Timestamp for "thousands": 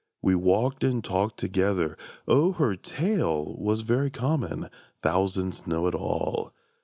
5.03-5.67